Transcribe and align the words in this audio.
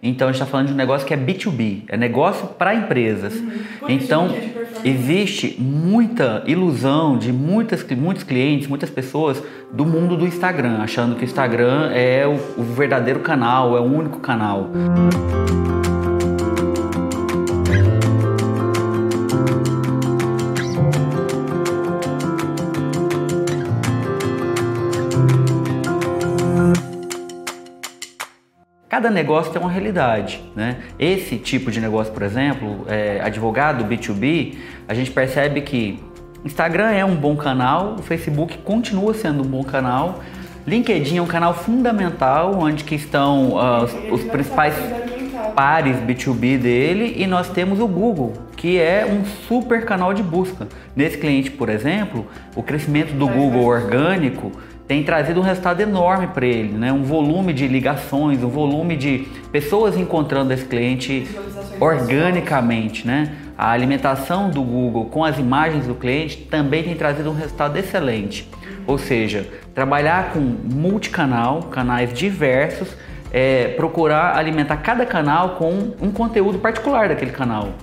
Então 0.00 0.28
a 0.28 0.32
gente 0.32 0.40
está 0.40 0.50
falando 0.50 0.68
de 0.68 0.72
um 0.72 0.76
negócio 0.76 1.06
que 1.06 1.12
é 1.12 1.16
B2B, 1.16 1.82
é 1.88 1.96
negócio 1.96 2.46
para 2.46 2.72
empresas. 2.74 3.34
Uhum. 3.34 3.50
Então 3.88 4.28
existe 4.84 5.56
muita 5.58 6.44
ilusão 6.46 7.18
de 7.18 7.32
muitas, 7.32 7.84
muitos 7.96 8.22
clientes, 8.22 8.68
muitas 8.68 8.90
pessoas 8.90 9.42
do 9.72 9.84
mundo 9.84 10.16
do 10.16 10.26
Instagram, 10.26 10.78
achando 10.78 11.16
que 11.16 11.22
o 11.22 11.24
Instagram 11.24 11.90
é 11.92 12.24
o, 12.26 12.60
o 12.60 12.62
verdadeiro 12.62 13.20
canal, 13.20 13.76
é 13.76 13.80
o 13.80 13.84
único 13.84 14.20
canal. 14.20 14.70
Cada 28.88 29.10
negócio 29.10 29.52
tem 29.52 29.60
uma 29.60 29.70
realidade, 29.70 30.42
né? 30.56 30.78
Esse 30.98 31.36
tipo 31.36 31.70
de 31.70 31.78
negócio, 31.78 32.10
por 32.10 32.22
exemplo, 32.22 32.86
é, 32.88 33.20
advogado 33.22 33.84
B2B, 33.84 34.56
a 34.88 34.94
gente 34.94 35.10
percebe 35.10 35.60
que 35.60 36.02
Instagram 36.42 36.90
é 36.92 37.04
um 37.04 37.14
bom 37.14 37.36
canal, 37.36 37.96
o 37.98 38.02
Facebook 38.02 38.56
continua 38.58 39.12
sendo 39.12 39.42
um 39.42 39.46
bom 39.46 39.62
canal, 39.62 40.20
LinkedIn 40.66 41.18
é 41.18 41.22
um 41.22 41.26
canal 41.26 41.52
fundamental, 41.52 42.58
onde 42.58 42.82
que 42.84 42.94
estão 42.94 43.50
uh, 43.50 43.84
os, 43.84 44.22
os 44.22 44.24
principais 44.24 44.74
pares 45.54 45.96
B2B 45.98 46.58
dele 46.58 47.14
e 47.18 47.26
nós 47.26 47.48
temos 47.50 47.80
o 47.80 47.86
Google, 47.86 48.32
que 48.56 48.78
é 48.78 49.04
um 49.04 49.24
super 49.46 49.84
canal 49.84 50.14
de 50.14 50.22
busca. 50.22 50.66
Nesse 50.96 51.18
cliente, 51.18 51.50
por 51.50 51.68
exemplo, 51.68 52.26
o 52.56 52.62
crescimento 52.62 53.12
do 53.12 53.26
Google 53.26 53.64
orgânico 53.64 54.52
tem 54.88 55.02
trazido 55.02 55.38
um 55.38 55.42
resultado 55.42 55.80
enorme 55.82 56.28
para 56.28 56.46
ele, 56.46 56.72
né? 56.72 56.90
um 56.90 57.02
volume 57.02 57.52
de 57.52 57.68
ligações, 57.68 58.42
um 58.42 58.48
volume 58.48 58.96
de 58.96 59.28
pessoas 59.52 59.98
encontrando 59.98 60.50
esse 60.50 60.64
cliente 60.64 61.28
organicamente. 61.78 63.06
Né? 63.06 63.36
A 63.56 63.70
alimentação 63.70 64.48
do 64.48 64.62
Google 64.62 65.04
com 65.04 65.22
as 65.22 65.38
imagens 65.38 65.86
do 65.86 65.94
cliente 65.94 66.38
também 66.38 66.82
tem 66.82 66.94
trazido 66.94 67.30
um 67.30 67.34
resultado 67.34 67.76
excelente. 67.76 68.48
Ou 68.86 68.96
seja, 68.96 69.46
trabalhar 69.74 70.32
com 70.32 70.40
multicanal, 70.40 71.64
canais 71.64 72.10
diversos, 72.14 72.88
é, 73.30 73.68
procurar 73.76 74.38
alimentar 74.38 74.78
cada 74.78 75.04
canal 75.04 75.56
com 75.56 75.92
um 76.00 76.10
conteúdo 76.10 76.58
particular 76.58 77.10
daquele 77.10 77.30
canal. 77.30 77.74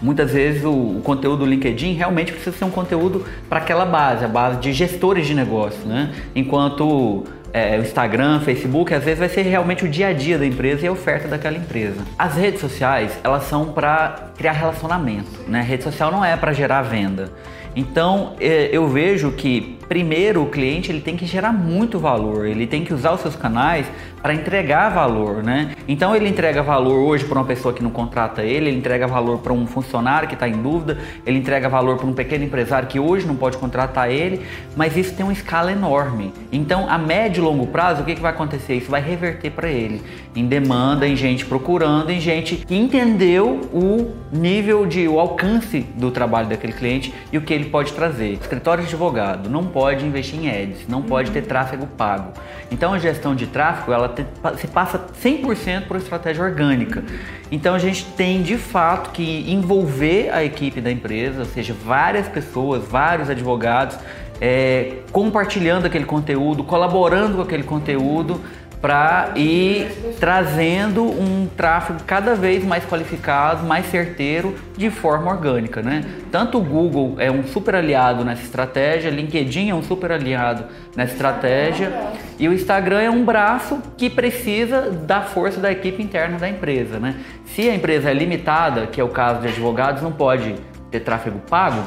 Muitas 0.00 0.30
vezes 0.30 0.64
o, 0.64 0.70
o, 0.70 1.00
conteúdo 1.02 1.38
do 1.38 1.46
LinkedIn 1.46 1.94
realmente 1.94 2.32
precisa 2.32 2.56
ser 2.56 2.64
um 2.64 2.70
conteúdo 2.70 3.24
para 3.48 3.58
aquela 3.58 3.84
base, 3.84 4.24
a 4.24 4.28
base 4.28 4.58
de 4.58 4.72
gestores 4.72 5.26
de 5.26 5.34
negócio, 5.34 5.86
né? 5.86 6.12
Enquanto 6.34 7.24
é, 7.52 7.78
o 7.78 7.80
Instagram, 7.80 8.40
Facebook, 8.40 8.92
às 8.92 9.02
vezes 9.02 9.18
vai 9.18 9.28
ser 9.28 9.42
realmente 9.42 9.84
o 9.84 9.88
dia 9.88 10.08
a 10.08 10.12
dia 10.12 10.36
da 10.36 10.44
empresa 10.44 10.84
e 10.84 10.88
a 10.88 10.92
oferta 10.92 11.26
daquela 11.26 11.56
empresa. 11.56 12.02
As 12.18 12.34
redes 12.34 12.60
sociais, 12.60 13.18
elas 13.24 13.44
são 13.44 13.72
para 13.72 14.32
criar 14.36 14.52
relacionamento, 14.52 15.30
né? 15.48 15.60
A 15.60 15.62
rede 15.62 15.82
social 15.82 16.10
não 16.10 16.22
é 16.22 16.36
para 16.36 16.52
gerar 16.52 16.82
venda. 16.82 17.32
Então 17.76 18.32
é, 18.40 18.70
eu 18.72 18.88
vejo 18.88 19.30
que 19.32 19.76
primeiro 19.86 20.42
o 20.42 20.46
cliente 20.46 20.90
ele 20.90 21.00
tem 21.00 21.16
que 21.16 21.26
gerar 21.26 21.52
muito 21.52 21.98
valor, 21.98 22.46
ele 22.46 22.66
tem 22.66 22.82
que 22.82 22.92
usar 22.92 23.12
os 23.12 23.20
seus 23.20 23.36
canais 23.36 23.86
para 24.20 24.34
entregar 24.34 24.88
valor, 24.88 25.42
né? 25.42 25.76
Então 25.86 26.16
ele 26.16 26.28
entrega 26.28 26.62
valor 26.62 26.98
hoje 26.98 27.24
para 27.24 27.38
uma 27.38 27.44
pessoa 27.44 27.72
que 27.72 27.82
não 27.82 27.90
contrata 27.90 28.42
ele, 28.42 28.68
ele 28.68 28.78
entrega 28.78 29.06
valor 29.06 29.38
para 29.38 29.52
um 29.52 29.66
funcionário 29.66 30.26
que 30.26 30.34
está 30.34 30.48
em 30.48 30.60
dúvida, 30.60 30.98
ele 31.24 31.38
entrega 31.38 31.68
valor 31.68 31.96
para 31.96 32.06
um 32.06 32.12
pequeno 32.12 32.44
empresário 32.44 32.88
que 32.88 32.98
hoje 32.98 33.26
não 33.26 33.36
pode 33.36 33.56
contratar 33.58 34.10
ele, 34.10 34.40
mas 34.74 34.96
isso 34.96 35.14
tem 35.14 35.24
uma 35.24 35.32
escala 35.32 35.70
enorme. 35.70 36.32
Então 36.50 36.90
a 36.90 36.98
médio 36.98 37.42
e 37.42 37.44
longo 37.44 37.66
prazo 37.68 38.02
o 38.02 38.04
que, 38.04 38.14
que 38.14 38.20
vai 38.20 38.32
acontecer? 38.32 38.74
Isso 38.74 38.90
vai 38.90 39.00
reverter 39.00 39.50
para 39.50 39.68
ele 39.68 40.02
em 40.34 40.46
demanda, 40.46 41.06
em 41.06 41.14
gente 41.14 41.44
procurando, 41.46 42.10
em 42.10 42.20
gente 42.20 42.56
que 42.56 42.74
entendeu 42.74 43.60
o 43.72 44.12
nível 44.32 44.86
de 44.86 45.06
o 45.06 45.20
alcance 45.20 45.80
do 45.94 46.10
trabalho 46.10 46.48
daquele 46.48 46.72
cliente 46.72 47.14
e 47.32 47.38
o 47.38 47.42
que 47.42 47.65
ele 47.66 47.70
pode 47.70 47.92
trazer. 47.92 48.32
escritório 48.32 48.82
de 48.82 48.88
advogado 48.88 49.50
não 49.50 49.64
pode 49.64 50.06
investir 50.06 50.38
em 50.38 50.48
ads, 50.48 50.86
não 50.88 51.02
pode 51.02 51.30
ter 51.30 51.42
tráfego 51.42 51.86
pago. 51.86 52.32
Então 52.70 52.92
a 52.92 52.98
gestão 52.98 53.34
de 53.34 53.46
tráfego 53.46 53.92
ela 53.92 54.08
te, 54.08 54.24
se 54.58 54.68
passa 54.68 55.04
100% 55.22 55.86
por 55.86 55.96
estratégia 55.96 56.44
orgânica. 56.44 57.02
Então 57.50 57.74
a 57.74 57.78
gente 57.78 58.04
tem 58.16 58.42
de 58.42 58.56
fato 58.56 59.10
que 59.10 59.50
envolver 59.50 60.30
a 60.30 60.44
equipe 60.44 60.80
da 60.80 60.90
empresa, 60.90 61.40
ou 61.40 61.46
seja, 61.46 61.74
várias 61.84 62.28
pessoas, 62.28 62.86
vários 62.86 63.28
advogados, 63.28 63.98
é, 64.40 64.98
compartilhando 65.10 65.86
aquele 65.86 66.04
conteúdo, 66.04 66.62
colaborando 66.62 67.36
com 67.36 67.42
aquele 67.42 67.62
conteúdo 67.62 68.40
para 68.86 69.32
ir 69.34 70.14
trazendo 70.20 71.02
um 71.02 71.48
tráfego 71.56 71.98
cada 72.06 72.36
vez 72.36 72.64
mais 72.64 72.84
qualificado, 72.84 73.66
mais 73.66 73.86
certeiro, 73.86 74.54
de 74.76 74.90
forma 74.90 75.28
orgânica, 75.28 75.82
né? 75.82 76.04
Tanto 76.30 76.58
o 76.58 76.60
Google 76.60 77.16
é 77.18 77.28
um 77.28 77.42
super 77.42 77.74
aliado 77.74 78.24
nessa 78.24 78.42
estratégia, 78.42 79.10
LinkedIn 79.10 79.70
é 79.70 79.74
um 79.74 79.82
super 79.82 80.12
aliado 80.12 80.66
nessa 80.94 81.14
estratégia 81.14 81.92
e 82.38 82.48
o 82.48 82.52
Instagram 82.52 83.00
é 83.00 83.10
um 83.10 83.24
braço 83.24 83.82
que 83.96 84.08
precisa 84.08 84.82
da 84.92 85.20
força 85.20 85.58
da 85.58 85.72
equipe 85.72 86.00
interna 86.00 86.38
da 86.38 86.48
empresa, 86.48 87.00
né? 87.00 87.16
Se 87.44 87.68
a 87.68 87.74
empresa 87.74 88.08
é 88.08 88.14
limitada, 88.14 88.86
que 88.86 89.00
é 89.00 89.04
o 89.04 89.08
caso 89.08 89.40
de 89.40 89.48
advogados, 89.48 90.00
não 90.00 90.12
pode 90.12 90.54
ter 90.92 91.00
tráfego 91.00 91.40
pago, 91.50 91.82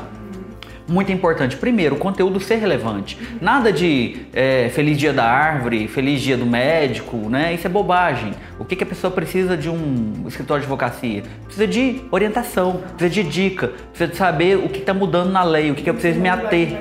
muito 0.90 1.12
importante. 1.12 1.56
Primeiro, 1.56 1.96
o 1.96 1.98
conteúdo 1.98 2.40
ser 2.40 2.56
relevante. 2.56 3.18
Nada 3.40 3.72
de 3.72 4.18
é, 4.34 4.70
feliz 4.70 4.98
dia 4.98 5.14
da 5.14 5.24
árvore, 5.24 5.88
feliz 5.88 6.22
dia 6.22 6.36
do 6.36 6.46
médico, 6.46 7.18
né? 7.30 7.54
Isso 7.54 7.68
é 7.68 7.70
bobagem. 7.70 8.34
O 8.58 8.66
que, 8.66 8.76
que 8.76 8.84
a 8.84 8.88
pessoa 8.88 9.12
precisa 9.12 9.56
de 9.56 9.70
um 9.70 10.26
escritório 10.28 10.62
de 10.62 10.66
advocacia? 10.66 11.24
Precisa 11.46 11.68
de 11.68 12.02
orientação, 12.12 12.82
precisa 12.98 13.10
de 13.10 13.30
dica, 13.30 13.68
precisa 13.68 14.10
de 14.10 14.18
saber 14.18 14.58
o 14.58 14.68
que 14.68 14.80
está 14.80 14.94
mudando 14.94 15.32
na 15.32 15.44
lei, 15.44 15.72
o 15.72 15.76
que, 15.76 15.84
que 15.84 15.90
eu 15.90 15.94
preciso 15.94 16.20
me 16.20 16.28
ater. 16.28 16.78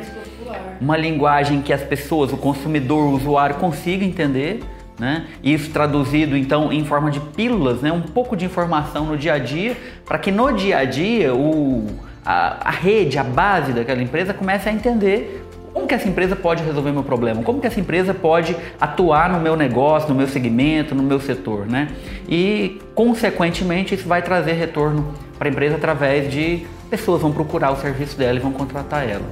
Uma 0.81 0.97
linguagem 0.97 1.61
que 1.61 1.73
as 1.73 1.83
pessoas, 1.83 2.33
o 2.33 2.37
consumidor, 2.37 3.09
o 3.09 3.11
usuário 3.13 3.57
consiga 3.57 4.05
entender. 4.05 4.61
Né? 4.99 5.27
Isso 5.45 5.71
traduzido 5.71 6.37
então 6.37 6.73
em 6.73 6.85
forma 6.85 7.09
de 7.09 7.21
pílulas, 7.21 7.81
né? 7.81 7.93
um 7.93 8.01
pouco 8.01 8.37
de 8.37 8.45
informação 8.45 9.07
no 9.07 9.17
dia 9.17 9.35
a 9.35 9.39
dia, 9.39 9.77
para 10.05 10.19
que 10.19 10.33
no 10.33 10.51
dia 10.51 10.79
a 10.79 10.85
dia 10.85 11.33
o, 11.33 11.87
a, 12.25 12.69
a 12.69 12.71
rede, 12.71 13.19
a 13.19 13.25
base 13.25 13.73
daquela 13.73 14.03
empresa 14.03 14.33
comece 14.35 14.69
a 14.69 14.73
entender 14.73 15.45
como 15.73 15.87
que 15.87 15.95
essa 15.95 16.09
empresa 16.09 16.35
pode 16.35 16.63
resolver 16.65 16.91
meu 16.91 17.05
problema? 17.05 17.43
Como 17.43 17.61
que 17.61 17.67
essa 17.67 17.79
empresa 17.79 18.13
pode 18.13 18.57
atuar 18.81 19.31
no 19.31 19.39
meu 19.39 19.55
negócio, 19.55 20.09
no 20.09 20.15
meu 20.15 20.27
segmento, 20.27 20.95
no 20.95 21.03
meu 21.03 21.21
setor, 21.21 21.67
né? 21.67 21.89
E, 22.29 22.81
consequentemente, 22.95 23.95
isso 23.95 24.09
vai 24.09 24.21
trazer 24.21 24.55
retorno 24.55 25.15
para 25.39 25.49
a 25.49 25.51
empresa 25.53 25.77
através 25.77 26.33
de 26.33 26.67
pessoas 26.91 27.23
vão 27.23 27.31
procurar 27.31 27.71
o 27.71 27.77
serviço 27.77 28.19
dela 28.19 28.39
e 28.39 28.41
vão 28.41 28.51
contratar 28.51 29.09
ela. 29.09 29.25